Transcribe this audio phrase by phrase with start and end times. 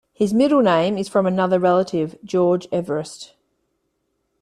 [0.13, 3.35] His middle name is from another relative, George Everest.